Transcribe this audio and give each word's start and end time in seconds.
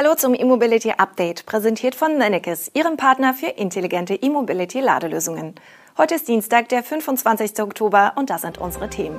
Hallo 0.00 0.14
zum 0.14 0.32
E-Mobility 0.32 0.92
Update, 0.92 1.44
präsentiert 1.44 1.96
von 1.96 2.18
Nennekes, 2.18 2.70
Ihrem 2.72 2.96
Partner 2.96 3.34
für 3.34 3.48
intelligente 3.48 4.14
E-Mobility 4.14 4.78
Ladelösungen. 4.78 5.56
Heute 5.96 6.14
ist 6.14 6.28
Dienstag, 6.28 6.68
der 6.68 6.84
25. 6.84 7.60
Oktober 7.60 8.12
und 8.14 8.30
das 8.30 8.42
sind 8.42 8.58
unsere 8.58 8.88
Themen. 8.88 9.18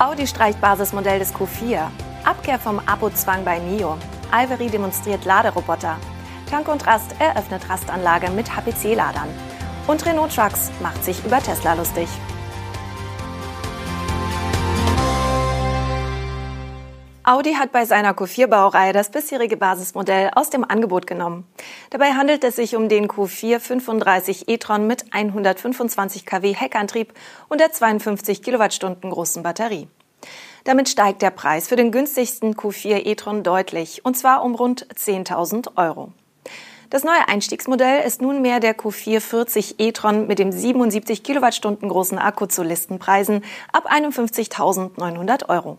Audi 0.00 0.26
streicht 0.26 0.60
Basismodell 0.60 1.20
des 1.20 1.32
Q4. 1.32 1.78
Abkehr 2.24 2.58
vom 2.58 2.80
Abo-Zwang 2.84 3.44
bei 3.44 3.60
NIO. 3.60 3.96
Ivory 4.32 4.66
demonstriert 4.66 5.24
Laderoboter. 5.24 5.96
Tank 6.50 6.66
und 6.66 6.84
Rast 6.88 7.14
eröffnet 7.20 7.70
Rastanlage 7.70 8.30
mit 8.30 8.48
HPC-Ladern. 8.50 9.28
Und 9.86 10.04
Renault 10.04 10.34
Trucks 10.34 10.72
macht 10.82 11.04
sich 11.04 11.24
über 11.24 11.38
Tesla 11.38 11.74
lustig. 11.74 12.08
Audi 17.26 17.54
hat 17.54 17.72
bei 17.72 17.86
seiner 17.86 18.12
Q4-Baureihe 18.12 18.92
das 18.92 19.10
bisherige 19.10 19.56
Basismodell 19.56 20.30
aus 20.34 20.50
dem 20.50 20.62
Angebot 20.62 21.06
genommen. 21.06 21.46
Dabei 21.88 22.12
handelt 22.12 22.44
es 22.44 22.56
sich 22.56 22.76
um 22.76 22.90
den 22.90 23.08
Q4 23.08 23.60
35 23.60 24.46
e-tron 24.50 24.86
mit 24.86 25.06
125 25.10 26.26
kW 26.26 26.52
Heckantrieb 26.52 27.14
und 27.48 27.62
der 27.62 27.72
52 27.72 28.42
Kilowattstunden 28.42 29.08
großen 29.08 29.42
Batterie. 29.42 29.88
Damit 30.64 30.90
steigt 30.90 31.22
der 31.22 31.30
Preis 31.30 31.66
für 31.66 31.76
den 31.76 31.92
günstigsten 31.92 32.56
Q4 32.56 33.06
e-tron 33.06 33.42
deutlich, 33.42 34.04
und 34.04 34.18
zwar 34.18 34.44
um 34.44 34.54
rund 34.54 34.86
10.000 34.94 35.78
Euro. 35.78 36.12
Das 36.90 37.04
neue 37.04 37.26
Einstiegsmodell 37.26 38.06
ist 38.06 38.20
nunmehr 38.20 38.60
der 38.60 38.76
Q4 38.76 39.20
40 39.20 39.80
e-tron 39.80 40.26
mit 40.26 40.38
dem 40.38 40.52
77 40.52 41.22
Kilowattstunden 41.22 41.88
großen 41.88 42.18
Akku 42.18 42.44
zu 42.44 42.62
Listenpreisen 42.62 43.42
ab 43.72 43.90
51.900 43.90 45.48
Euro. 45.48 45.78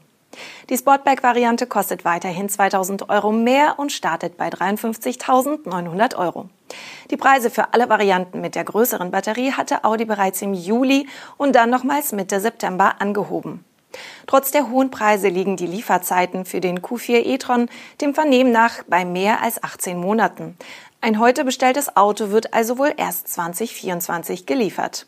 Die 0.70 0.77
Sportback-Variante 0.77 1.67
kostet 1.67 2.05
weiterhin 2.05 2.49
2000 2.49 3.09
Euro 3.09 3.31
mehr 3.31 3.76
und 3.77 3.91
startet 3.91 4.38
bei 4.38 4.49
53.900 4.49 6.15
Euro. 6.15 6.49
Die 7.12 7.18
Preise 7.18 7.49
für 7.49 7.73
alle 7.73 7.90
Varianten 7.90 8.41
mit 8.41 8.55
der 8.55 8.63
größeren 8.63 9.12
Batterie 9.12 9.51
hatte 9.51 9.84
Audi 9.84 10.05
bereits 10.05 10.41
im 10.41 10.54
Juli 10.54 11.07
und 11.37 11.55
dann 11.55 11.70
nochmals 11.70 12.12
Mitte 12.12 12.40
September 12.40 12.95
angehoben. 12.99 13.63
Trotz 14.27 14.51
der 14.51 14.70
hohen 14.70 14.91
Preise 14.91 15.29
liegen 15.29 15.55
die 15.55 15.68
Lieferzeiten 15.68 16.45
für 16.45 16.60
den 16.60 16.79
Q4 16.79 17.26
e-tron 17.26 17.70
dem 18.01 18.13
Vernehmen 18.13 18.51
nach 18.51 18.84
bei 18.88 19.05
mehr 19.05 19.41
als 19.41 19.63
18 19.63 19.98
Monaten. 19.98 20.57
Ein 21.01 21.20
heute 21.20 21.45
bestelltes 21.45 21.95
Auto 21.95 22.32
wird 22.32 22.54
also 22.54 22.77
wohl 22.77 22.93
erst 22.98 23.27
2024 23.29 24.45
geliefert. 24.45 25.07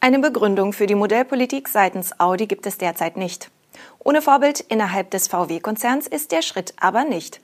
Eine 0.00 0.20
Begründung 0.20 0.72
für 0.72 0.86
die 0.86 0.94
Modellpolitik 0.94 1.68
seitens 1.68 2.18
Audi 2.20 2.46
gibt 2.46 2.66
es 2.66 2.78
derzeit 2.78 3.16
nicht. 3.16 3.50
Ohne 3.98 4.22
Vorbild 4.22 4.60
innerhalb 4.60 5.10
des 5.10 5.28
VW-Konzerns 5.28 6.06
ist 6.06 6.32
der 6.32 6.42
Schritt 6.42 6.74
aber 6.80 7.04
nicht. 7.04 7.40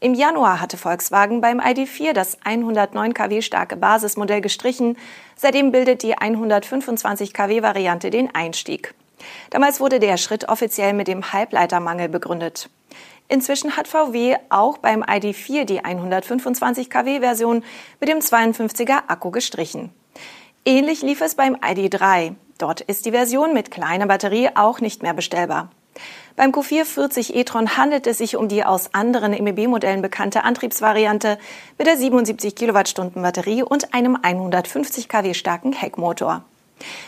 Im 0.00 0.14
Januar 0.14 0.60
hatte 0.60 0.76
Volkswagen 0.76 1.40
beim 1.40 1.60
ID4 1.60 2.12
das 2.12 2.36
109 2.44 3.14
kW 3.14 3.40
starke 3.42 3.76
Basismodell 3.76 4.40
gestrichen. 4.40 4.98
Seitdem 5.34 5.72
bildet 5.72 6.02
die 6.02 6.18
125 6.18 7.32
kW 7.32 7.62
Variante 7.62 8.10
den 8.10 8.34
Einstieg. 8.34 8.94
Damals 9.50 9.80
wurde 9.80 10.00
der 10.00 10.16
Schritt 10.16 10.48
offiziell 10.48 10.92
mit 10.92 11.08
dem 11.08 11.32
Halbleitermangel 11.32 12.08
begründet. 12.08 12.68
Inzwischen 13.28 13.76
hat 13.76 13.88
VW 13.88 14.36
auch 14.50 14.78
beim 14.78 15.02
ID4 15.02 15.64
die 15.64 15.82
125 15.82 16.90
kW 16.90 17.20
Version 17.20 17.64
mit 17.98 18.08
dem 18.08 18.18
52er 18.18 19.04
Akku 19.08 19.30
gestrichen. 19.30 19.90
Ähnlich 20.66 21.02
lief 21.02 21.20
es 21.20 21.34
beim 21.34 21.56
ID3. 21.56 22.34
Dort 22.58 22.80
ist 22.80 23.04
die 23.06 23.10
Version 23.10 23.52
mit 23.52 23.70
kleiner 23.70 24.06
Batterie 24.06 24.50
auch 24.54 24.80
nicht 24.80 25.02
mehr 25.02 25.14
bestellbar. 25.14 25.70
Beim 26.36 26.50
Q440 26.50 27.34
e-tron 27.34 27.76
handelt 27.76 28.06
es 28.08 28.18
sich 28.18 28.36
um 28.36 28.48
die 28.48 28.64
aus 28.64 28.92
anderen 28.92 29.32
MEB-Modellen 29.32 30.02
bekannte 30.02 30.42
Antriebsvariante 30.42 31.38
mit 31.78 31.86
der 31.86 31.96
77 31.96 32.56
Kilowattstunden 32.56 33.22
Batterie 33.22 33.62
und 33.62 33.94
einem 33.94 34.18
150 34.20 35.08
kW 35.08 35.34
starken 35.34 35.72
Heckmotor. 35.72 36.42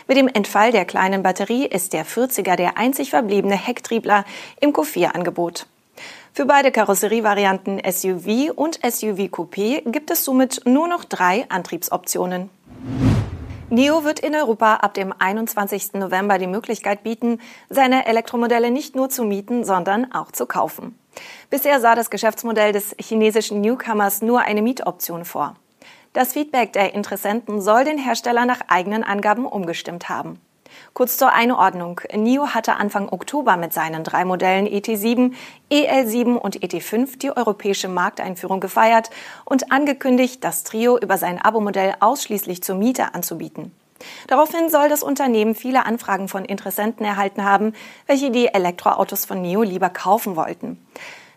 Mit 0.07 0.17
dem 0.17 0.29
Entfall 0.29 0.71
der 0.71 0.85
kleinen 0.85 1.23
Batterie 1.23 1.65
ist 1.65 1.91
der 1.91 2.05
40er 2.05 2.55
der 2.55 2.77
einzig 2.77 3.09
verbliebene 3.09 3.55
Hecktriebler 3.55 4.23
im 4.61 4.71
Q4-Angebot. 4.71 5.67
Für 6.33 6.45
beide 6.45 6.71
Karosserievarianten 6.71 7.81
SUV 7.83 8.53
und 8.55 8.79
SUV 8.83 9.27
Coupé 9.27 9.81
gibt 9.91 10.11
es 10.11 10.23
somit 10.23 10.61
nur 10.65 10.87
noch 10.87 11.03
drei 11.03 11.45
Antriebsoptionen. 11.49 12.49
NIO 13.69 14.05
wird 14.05 14.21
in 14.21 14.33
Europa 14.33 14.75
ab 14.75 14.93
dem 14.93 15.13
21. 15.17 15.95
November 15.95 16.37
die 16.37 16.47
Möglichkeit 16.47 17.03
bieten, 17.03 17.41
seine 17.69 18.05
Elektromodelle 18.05 18.71
nicht 18.71 18.95
nur 18.95 19.09
zu 19.09 19.25
mieten, 19.25 19.65
sondern 19.65 20.13
auch 20.13 20.31
zu 20.31 20.45
kaufen. 20.45 20.97
Bisher 21.49 21.81
sah 21.81 21.93
das 21.93 22.09
Geschäftsmodell 22.09 22.71
des 22.71 22.95
chinesischen 22.97 23.59
Newcomers 23.59 24.21
nur 24.21 24.39
eine 24.39 24.61
Mietoption 24.61 25.25
vor. 25.25 25.57
Das 26.13 26.31
Feedback 26.31 26.71
der 26.71 26.93
Interessenten 26.93 27.59
soll 27.59 27.83
den 27.83 27.97
Hersteller 27.97 28.45
nach 28.45 28.61
eigenen 28.69 29.03
Angaben 29.03 29.45
umgestimmt 29.45 30.07
haben. 30.07 30.39
Kurz 30.93 31.17
zur 31.17 31.31
Einordnung. 31.31 32.01
NIO 32.13 32.47
hatte 32.47 32.75
Anfang 32.75 33.09
Oktober 33.09 33.57
mit 33.57 33.73
seinen 33.73 34.03
drei 34.03 34.25
Modellen 34.25 34.67
ET7, 34.67 35.33
EL7 35.71 36.35
und 36.35 36.59
ET5 36.59 37.19
die 37.19 37.35
europäische 37.35 37.87
Markteinführung 37.87 38.59
gefeiert 38.59 39.09
und 39.45 39.71
angekündigt, 39.71 40.43
das 40.43 40.63
Trio 40.63 40.97
über 40.97 41.17
sein 41.17 41.41
Abo-Modell 41.41 41.93
ausschließlich 41.99 42.63
zur 42.63 42.75
Miete 42.75 43.13
anzubieten. 43.13 43.71
Daraufhin 44.27 44.69
soll 44.69 44.89
das 44.89 45.03
Unternehmen 45.03 45.55
viele 45.55 45.85
Anfragen 45.85 46.27
von 46.27 46.45
Interessenten 46.45 47.05
erhalten 47.05 47.43
haben, 47.43 47.73
welche 48.05 48.31
die 48.31 48.47
Elektroautos 48.47 49.25
von 49.25 49.41
NIO 49.41 49.63
lieber 49.63 49.89
kaufen 49.89 50.35
wollten. 50.35 50.79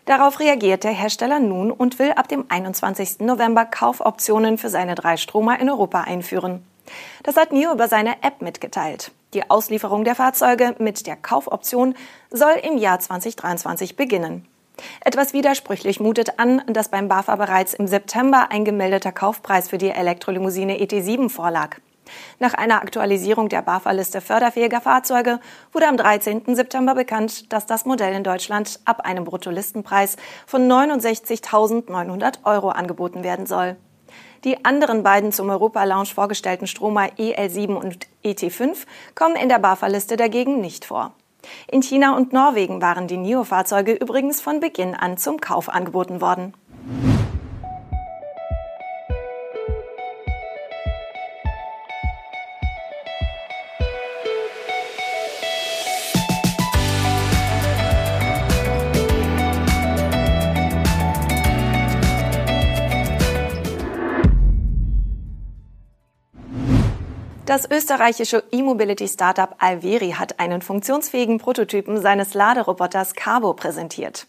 Darauf 0.05 0.39
reagiert 0.39 0.83
der 0.83 0.91
Hersteller 0.91 1.39
nun 1.39 1.71
und 1.71 1.99
will 1.99 2.11
ab 2.13 2.27
dem 2.27 2.45
21. 2.49 3.19
November 3.19 3.65
Kaufoptionen 3.65 4.57
für 4.57 4.69
seine 4.69 4.95
drei 4.95 5.17
Stromer 5.17 5.59
in 5.59 5.69
Europa 5.69 6.01
einführen. 6.01 6.65
Das 7.23 7.37
hat 7.37 7.51
NIO 7.51 7.71
über 7.71 7.87
seine 7.87 8.23
App 8.23 8.41
mitgeteilt. 8.41 9.11
Die 9.33 9.49
Auslieferung 9.49 10.03
der 10.03 10.15
Fahrzeuge 10.15 10.75
mit 10.79 11.07
der 11.07 11.15
Kaufoption 11.15 11.95
soll 12.29 12.53
im 12.63 12.77
Jahr 12.77 12.99
2023 12.99 13.95
beginnen. 13.95 14.45
Etwas 15.05 15.31
widersprüchlich 15.31 16.01
mutet 16.01 16.37
an, 16.37 16.61
dass 16.67 16.89
beim 16.89 17.07
BAFA 17.07 17.37
bereits 17.37 17.73
im 17.73 17.87
September 17.87 18.47
ein 18.51 18.65
gemeldeter 18.65 19.13
Kaufpreis 19.13 19.69
für 19.69 19.77
die 19.77 19.89
Elektrolimousine 19.89 20.79
ET7 20.79 21.29
vorlag. 21.29 21.77
Nach 22.39 22.53
einer 22.53 22.81
Aktualisierung 22.81 23.47
der 23.47 23.61
BAFA-Liste 23.61 24.19
förderfähiger 24.19 24.81
Fahrzeuge 24.81 25.39
wurde 25.71 25.87
am 25.87 25.95
13. 25.95 26.55
September 26.55 26.93
bekannt, 26.93 27.53
dass 27.53 27.65
das 27.65 27.85
Modell 27.85 28.13
in 28.13 28.23
Deutschland 28.23 28.81
ab 28.83 29.01
einem 29.01 29.23
Bruttolistenpreis 29.23 30.17
von 30.45 30.69
69.900 30.69 32.43
Euro 32.43 32.69
angeboten 32.69 33.23
werden 33.23 33.45
soll. 33.45 33.77
Die 34.43 34.65
anderen 34.65 35.03
beiden 35.03 35.31
zum 35.31 35.49
Europa-Lounge 35.49 36.07
vorgestellten 36.07 36.65
Stromer 36.65 37.09
EL7 37.17 37.75
und 37.75 38.07
ET5 38.23 38.85
kommen 39.13 39.35
in 39.35 39.49
der 39.49 39.59
BAFA-Liste 39.59 40.17
dagegen 40.17 40.61
nicht 40.61 40.85
vor. 40.85 41.13
In 41.67 41.81
China 41.81 42.15
und 42.15 42.33
Norwegen 42.33 42.81
waren 42.81 43.07
die 43.07 43.17
NIO-Fahrzeuge 43.17 43.93
übrigens 43.93 44.41
von 44.41 44.59
Beginn 44.59 44.95
an 44.95 45.17
zum 45.17 45.39
Kauf 45.39 45.69
angeboten 45.69 46.21
worden. 46.21 46.53
Das 67.51 67.69
österreichische 67.69 68.45
E-Mobility-Startup 68.53 69.55
Alveri 69.57 70.11
hat 70.11 70.39
einen 70.39 70.61
funktionsfähigen 70.61 71.37
Prototypen 71.37 71.99
seines 71.99 72.33
Laderoboters 72.33 73.13
Carbo 73.13 73.53
präsentiert. 73.53 74.25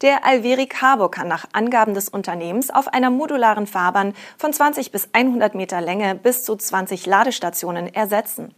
Der 0.00 0.24
Alveri 0.24 0.66
Carbo 0.66 1.10
kann 1.10 1.28
nach 1.28 1.44
Angaben 1.52 1.92
des 1.92 2.08
Unternehmens 2.08 2.70
auf 2.70 2.88
einer 2.88 3.10
modularen 3.10 3.66
Fahrbahn 3.66 4.14
von 4.38 4.54
20 4.54 4.92
bis 4.92 5.10
100 5.12 5.54
Meter 5.54 5.82
Länge 5.82 6.14
bis 6.14 6.42
zu 6.42 6.56
20 6.56 7.04
Ladestationen 7.04 7.92
ersetzen. 7.92 8.54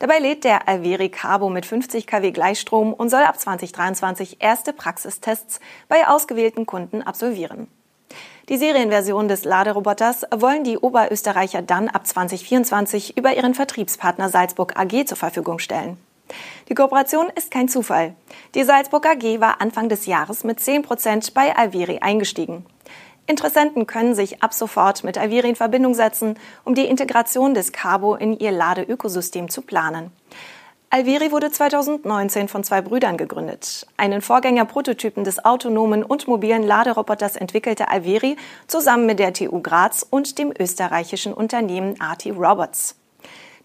Dabei 0.00 0.18
lädt 0.18 0.42
der 0.42 0.66
Alveri 0.66 1.08
Carbo 1.08 1.48
mit 1.48 1.66
50 1.66 2.08
kW 2.08 2.32
Gleichstrom 2.32 2.92
und 2.92 3.10
soll 3.10 3.22
ab 3.22 3.38
2023 3.38 4.38
erste 4.40 4.72
Praxistests 4.72 5.60
bei 5.86 6.08
ausgewählten 6.08 6.66
Kunden 6.66 7.00
absolvieren. 7.00 7.68
Die 8.48 8.56
Serienversion 8.58 9.26
des 9.26 9.44
Laderoboters 9.44 10.24
wollen 10.34 10.62
die 10.62 10.78
Oberösterreicher 10.78 11.62
dann 11.62 11.88
ab 11.88 12.06
2024 12.06 13.16
über 13.16 13.36
ihren 13.36 13.54
Vertriebspartner 13.54 14.28
Salzburg 14.28 14.78
AG 14.78 15.06
zur 15.06 15.16
Verfügung 15.16 15.58
stellen. 15.58 15.96
Die 16.68 16.74
Kooperation 16.74 17.28
ist 17.34 17.50
kein 17.50 17.68
Zufall. 17.68 18.14
Die 18.54 18.64
Salzburg 18.64 19.06
AG 19.06 19.40
war 19.40 19.60
Anfang 19.60 19.88
des 19.88 20.06
Jahres 20.06 20.44
mit 20.44 20.60
10 20.60 20.82
Prozent 20.82 21.34
bei 21.34 21.56
Alviri 21.56 21.98
eingestiegen. 21.98 22.64
Interessenten 23.26 23.88
können 23.88 24.14
sich 24.14 24.42
ab 24.42 24.54
sofort 24.54 25.02
mit 25.02 25.18
Alviri 25.18 25.48
in 25.48 25.56
Verbindung 25.56 25.94
setzen, 25.94 26.38
um 26.64 26.76
die 26.76 26.84
Integration 26.84 27.54
des 27.54 27.72
Cabo 27.72 28.14
in 28.14 28.38
ihr 28.38 28.52
Ladeökosystem 28.52 29.48
zu 29.48 29.62
planen. 29.62 30.12
Alviri 30.88 31.32
wurde 31.32 31.50
2019 31.50 32.46
von 32.46 32.62
zwei 32.62 32.80
Brüdern 32.80 33.16
gegründet. 33.16 33.86
Einen 33.96 34.22
Vorgängerprototypen 34.22 35.24
des 35.24 35.44
autonomen 35.44 36.04
und 36.04 36.28
mobilen 36.28 36.62
Laderoboters 36.62 37.34
entwickelte 37.34 37.88
Alviri 37.88 38.36
zusammen 38.68 39.04
mit 39.04 39.18
der 39.18 39.32
TU 39.32 39.60
Graz 39.60 40.06
und 40.08 40.38
dem 40.38 40.52
österreichischen 40.56 41.34
Unternehmen 41.34 42.00
Arti 42.00 42.30
Robots. 42.30 42.94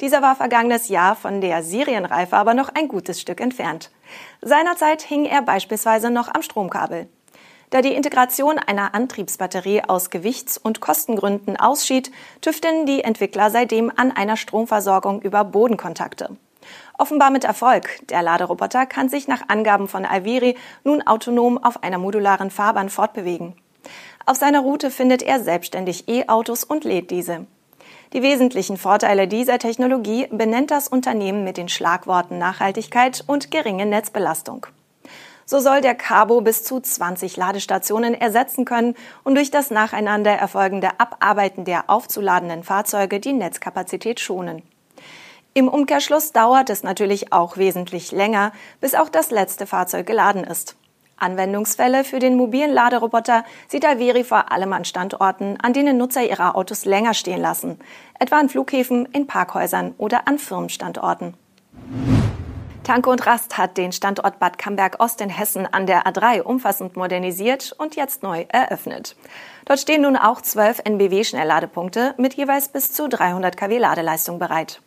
Dieser 0.01 0.23
war 0.23 0.35
vergangenes 0.35 0.89
Jahr 0.89 1.15
von 1.15 1.41
der 1.41 1.62
Serienreife 1.62 2.35
aber 2.35 2.56
noch 2.56 2.69
ein 2.69 2.88
gutes 2.88 3.21
Stück 3.21 3.39
entfernt. 3.39 3.91
Seinerzeit 4.41 5.03
hing 5.03 5.25
er 5.25 5.44
beispielsweise 5.44 6.09
noch 6.09 6.27
am 6.27 6.41
Stromkabel. 6.41 7.07
Da 7.69 7.83
die 7.83 7.94
Integration 7.94 8.57
einer 8.57 8.95
Antriebsbatterie 8.95 9.83
aus 9.88 10.09
Gewichts- 10.09 10.57
und 10.57 10.81
Kostengründen 10.81 11.56
ausschied, 11.56 12.12
tüfteln 12.41 12.88
die 12.88 13.03
Entwickler 13.03 13.51
seitdem 13.51 13.91
an 13.95 14.12
einer 14.12 14.38
Stromversorgung 14.38 15.21
über 15.21 15.44
Bodenkontakte. 15.44 16.35
Offenbar 16.98 17.31
mit 17.31 17.44
Erfolg. 17.44 17.90
Der 18.10 18.22
Laderoboter 18.22 18.86
kann 18.86 19.10
sich 19.10 19.28
nach 19.28 19.50
Angaben 19.50 19.88
von 19.88 20.06
Alviri 20.06 20.58
nun 20.84 21.02
autonom 21.02 21.58
auf 21.58 21.84
einer 21.84 21.98
modularen 21.98 22.52
Fahrbahn 22.52 22.90
fortbewegen. 22.90 23.56
Auf 24.25 24.38
seiner 24.38 24.62
Route 24.62 24.92
findet 24.92 25.24
er 25.24 25.40
selbstständig 25.40 26.08
E-Autos 26.08 26.63
und 26.63 26.84
lädt 26.84 27.12
diese. 27.12 27.46
Die 28.13 28.22
wesentlichen 28.22 28.78
Vorteile 28.78 29.28
dieser 29.28 29.58
Technologie 29.58 30.28
benennt 30.31 30.69
das 30.69 30.88
Unternehmen 30.88 31.44
mit 31.44 31.58
den 31.58 31.69
Schlagworten 31.69 32.38
Nachhaltigkeit 32.38 33.24
und 33.25 33.52
geringe 33.52 33.86
Netzbelastung. 33.86 34.68
So 35.46 35.60
soll 35.60 35.81
der 35.81 35.96
Cabo 35.96 36.42
bis 36.42 36.63
zu 36.63 36.80
20 36.80 37.36
Ladestationen 37.36 38.13
ersetzen 38.13 38.63
können 38.66 38.96
und 39.24 39.36
durch 39.36 39.52
das 39.52 39.72
nacheinander 39.72 40.31
erfolgende 40.31 41.00
Abarbeiten 41.00 41.66
der 41.66 41.90
aufzuladenden 41.90 42.63
Fahrzeuge 42.63 43.19
die 43.19 43.34
Netzkapazität 43.34 44.19
schonen. 44.19 44.62
Im 45.53 45.68
Umkehrschluss 45.68 46.31
dauert 46.31 46.69
es 46.69 46.81
natürlich 46.81 47.33
auch 47.33 47.57
wesentlich 47.57 48.13
länger, 48.13 48.53
bis 48.80 48.95
auch 48.95 49.09
das 49.09 49.31
letzte 49.31 49.68
Fahrzeug 49.68 50.06
geladen 50.06 50.45
ist. 50.45 50.77
Anwendungsfälle 51.18 52.06
für 52.06 52.19
den 52.19 52.38
mobilen 52.38 52.71
Laderoboter 52.71 53.44
sieht 53.68 53.86
Alveri 53.86 54.24
vor 54.24 54.51
allem 54.51 54.71
an 54.71 54.86
Standorten, 54.86 55.57
an 55.62 55.74
denen 55.74 55.98
Nutzer 55.98 56.24
ihre 56.24 56.56
Autos 56.56 56.86
länger 56.86 57.13
stehen 57.13 57.42
lassen, 57.42 57.80
etwa 58.18 58.39
an 58.39 58.48
Flughäfen, 58.48 59.06
in 59.07 59.27
Parkhäusern 59.27 59.94
oder 59.98 60.27
an 60.30 60.39
Firmenstandorten. 60.39 61.33
Tanke 62.86 63.09
und 63.09 63.27
Rast 63.27 63.57
hat 63.57 63.77
den 63.77 63.92
Standort 63.92 64.39
Bad 64.39 64.57
Camberg 64.57 65.00
Ost 65.00 65.19
in 65.19 65.30
Hessen 65.30 65.68
an 65.71 65.86
der 65.86 66.07
A3 66.07 66.42
umfassend 66.42 66.95
modernisiert 66.95 67.75
und 67.77 67.98
jetzt 67.98 68.24
neu 68.24 68.45
eröffnet. 68.48 69.18
Dort 69.65 69.80
stehen 69.80 70.01
nun 70.03 70.15
auch 70.15 70.42
zwölf 70.42 70.80
NBW-Schnellladepunkte 70.83 72.15
mit 72.18 72.36
jeweils 72.36 72.69
bis 72.69 72.94
zu 72.94 73.07
300 73.07 73.56
kW 73.57 73.77
Ladeleistung 73.77 74.39
bereit. 74.39 74.81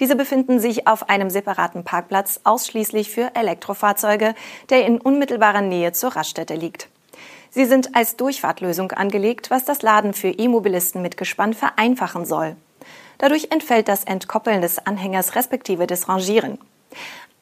Diese 0.00 0.16
befinden 0.16 0.58
sich 0.60 0.86
auf 0.86 1.08
einem 1.08 1.30
separaten 1.30 1.84
Parkplatz 1.84 2.40
ausschließlich 2.44 3.10
für 3.10 3.34
Elektrofahrzeuge, 3.34 4.34
der 4.70 4.86
in 4.86 5.00
unmittelbarer 5.00 5.62
Nähe 5.62 5.92
zur 5.92 6.16
Raststätte 6.16 6.54
liegt. 6.54 6.88
Sie 7.50 7.66
sind 7.66 7.94
als 7.94 8.16
Durchfahrtlösung 8.16 8.92
angelegt, 8.92 9.50
was 9.50 9.64
das 9.64 9.82
Laden 9.82 10.14
für 10.14 10.30
E-Mobilisten 10.30 11.02
mit 11.02 11.18
Gespann 11.18 11.52
vereinfachen 11.52 12.24
soll. 12.24 12.56
Dadurch 13.18 13.48
entfällt 13.50 13.88
das 13.88 14.04
Entkoppeln 14.04 14.62
des 14.62 14.84
Anhängers 14.86 15.34
respektive 15.34 15.86
des 15.86 16.08
Rangieren. 16.08 16.58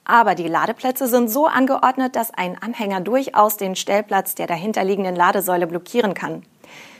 Aber 0.04 0.34
die 0.34 0.48
Ladeplätze 0.48 1.06
sind 1.06 1.30
so 1.30 1.46
angeordnet, 1.46 2.16
dass 2.16 2.34
ein 2.34 2.60
Anhänger 2.60 3.00
durchaus 3.00 3.56
den 3.56 3.76
Stellplatz 3.76 4.34
der 4.34 4.48
dahinterliegenden 4.48 5.14
Ladesäule 5.14 5.68
blockieren 5.68 6.14
kann. 6.14 6.42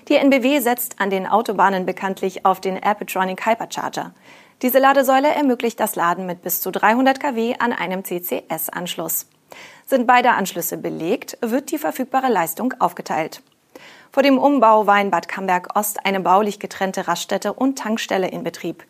Die 0.09 0.15
NBW 0.15 0.61
setzt 0.61 1.01
an 1.01 1.11
den 1.11 1.27
Autobahnen 1.27 1.87
bekanntlich 1.87 2.47
auf 2.47 2.61
den 2.61 2.77
Airpetronic 2.77 3.45
Hypercharger. 3.45 4.13
Diese 4.63 4.79
Ladesäule 4.79 5.29
ermöglicht 5.29 5.81
das 5.81 5.97
Laden 5.97 6.27
mit 6.27 6.43
bis 6.43 6.61
zu 6.61 6.71
300 6.71 7.19
kW 7.19 7.55
an 7.59 7.73
einem 7.73 8.05
CCS-Anschluss. 8.05 9.27
Sind 9.87 10.07
beide 10.07 10.33
Anschlüsse 10.33 10.77
belegt, 10.77 11.39
wird 11.41 11.71
die 11.71 11.79
verfügbare 11.79 12.31
Leistung 12.31 12.75
aufgeteilt. 12.79 13.43
Vor 14.13 14.23
dem 14.23 14.37
Umbau 14.37 14.87
war 14.87 15.01
in 15.01 15.11
Bad 15.11 15.29
Camberg 15.29 15.75
Ost 15.77 16.05
eine 16.05 16.21
baulich 16.21 16.61
getrennte 16.61 17.09
Raststätte 17.09 17.55
und 17.55 17.79
Tankstelle 17.79 18.29
in 18.29 18.43
Betrieb. 18.43 18.85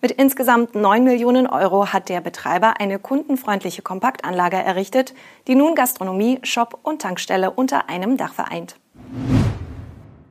Mit 0.00 0.12
insgesamt 0.12 0.76
9 0.76 1.02
Millionen 1.02 1.48
Euro 1.48 1.92
hat 1.92 2.08
der 2.08 2.20
Betreiber 2.20 2.78
eine 2.78 3.00
kundenfreundliche 3.00 3.82
Kompaktanlage 3.82 4.58
errichtet, 4.58 5.12
die 5.48 5.56
nun 5.56 5.74
Gastronomie, 5.74 6.38
Shop 6.44 6.78
und 6.84 7.02
Tankstelle 7.02 7.50
unter 7.50 7.88
einem 7.88 8.16
Dach 8.16 8.34
vereint. 8.34 8.76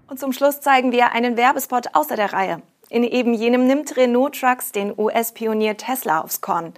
Und 0.08 0.20
zum 0.20 0.32
Schluss 0.32 0.62
zeigen 0.62 0.94
wir 0.94 1.12
einen 1.12 1.36
Werbespot 1.36 1.88
außer 1.94 2.16
der 2.16 2.32
Reihe. 2.32 2.62
In 2.90 3.04
eben 3.04 3.34
jenem 3.34 3.66
nimmt 3.66 3.98
Renault 3.98 4.40
Trucks 4.40 4.72
den 4.72 4.94
US-Pionier 4.96 5.76
Tesla 5.76 6.22
aufs 6.22 6.42
Korn. 6.42 6.74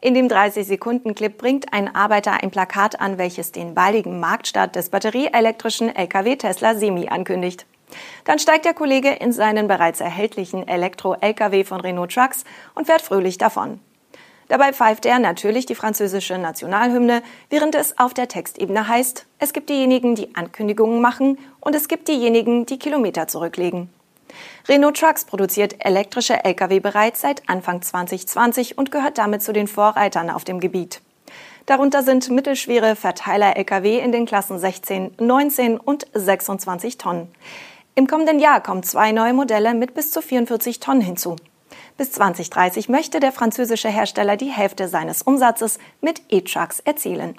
In 0.00 0.14
dem 0.14 0.28
30-Sekunden-Clip 0.28 1.36
bringt 1.36 1.72
ein 1.72 1.92
Arbeiter 1.92 2.42
ein 2.42 2.52
Plakat 2.52 3.00
an, 3.00 3.18
welches 3.18 3.50
den 3.50 3.74
baldigen 3.74 4.20
Marktstart 4.20 4.76
des 4.76 4.90
batterieelektrischen 4.90 5.94
LKW 5.94 6.36
Tesla 6.36 6.76
Semi 6.76 7.08
ankündigt. 7.08 7.66
Dann 8.24 8.38
steigt 8.38 8.64
der 8.64 8.74
Kollege 8.74 9.10
in 9.10 9.32
seinen 9.32 9.66
bereits 9.66 10.00
erhältlichen 10.00 10.68
Elektro-LKW 10.68 11.64
von 11.64 11.80
Renault 11.80 12.12
Trucks 12.12 12.44
und 12.76 12.86
fährt 12.86 13.02
fröhlich 13.02 13.38
davon. 13.38 13.80
Dabei 14.46 14.72
pfeift 14.72 15.04
er 15.04 15.18
natürlich 15.18 15.66
die 15.66 15.74
französische 15.74 16.38
Nationalhymne, 16.38 17.22
während 17.50 17.74
es 17.74 17.98
auf 17.98 18.14
der 18.14 18.28
Textebene 18.28 18.86
heißt, 18.86 19.26
es 19.40 19.52
gibt 19.52 19.68
diejenigen, 19.68 20.14
die 20.14 20.34
Ankündigungen 20.36 21.00
machen 21.00 21.38
und 21.60 21.74
es 21.74 21.88
gibt 21.88 22.06
diejenigen, 22.06 22.64
die 22.66 22.78
Kilometer 22.78 23.26
zurücklegen. 23.26 23.90
Renault 24.68 24.96
Trucks 24.96 25.24
produziert 25.24 25.76
elektrische 25.78 26.44
Lkw 26.44 26.80
bereits 26.80 27.20
seit 27.20 27.48
Anfang 27.48 27.82
2020 27.82 28.78
und 28.78 28.90
gehört 28.90 29.18
damit 29.18 29.42
zu 29.42 29.52
den 29.52 29.68
Vorreitern 29.68 30.30
auf 30.30 30.44
dem 30.44 30.60
Gebiet. 30.60 31.00
Darunter 31.66 32.02
sind 32.02 32.30
mittelschwere 32.30 32.96
Verteiler-Lkw 32.96 33.98
in 33.98 34.10
den 34.12 34.24
Klassen 34.26 34.58
16, 34.58 35.16
19 35.18 35.78
und 35.78 36.06
26 36.14 36.96
Tonnen. 36.96 37.28
Im 37.94 38.06
kommenden 38.06 38.38
Jahr 38.38 38.62
kommen 38.62 38.82
zwei 38.82 39.12
neue 39.12 39.34
Modelle 39.34 39.74
mit 39.74 39.92
bis 39.92 40.10
zu 40.10 40.22
44 40.22 40.80
Tonnen 40.80 41.02
hinzu. 41.02 41.36
Bis 41.96 42.12
2030 42.12 42.88
möchte 42.88 43.20
der 43.20 43.32
französische 43.32 43.88
Hersteller 43.88 44.36
die 44.36 44.50
Hälfte 44.50 44.88
seines 44.88 45.22
Umsatzes 45.22 45.78
mit 46.00 46.22
E-Trucks 46.28 46.80
erzielen. 46.80 47.36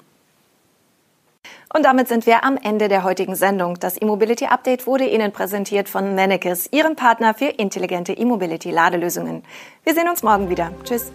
Und 1.72 1.84
damit 1.84 2.08
sind 2.08 2.26
wir 2.26 2.44
am 2.44 2.56
Ende 2.56 2.88
der 2.88 3.04
heutigen 3.04 3.36
Sendung. 3.36 3.78
Das 3.78 4.00
E-Mobility 4.00 4.46
Update 4.46 4.86
wurde 4.86 5.06
Ihnen 5.06 5.30
präsentiert 5.30 5.88
von 5.88 6.16
Mennekes, 6.16 6.68
Ihrem 6.72 6.96
Partner 6.96 7.32
für 7.32 7.46
intelligente 7.46 8.12
E-Mobility 8.12 8.72
Ladelösungen. 8.72 9.44
Wir 9.84 9.94
sehen 9.94 10.08
uns 10.08 10.24
morgen 10.24 10.50
wieder. 10.50 10.72
Tschüss. 10.82 11.12